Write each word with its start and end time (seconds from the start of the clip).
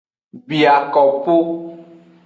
Biakopo. 0.47 1.35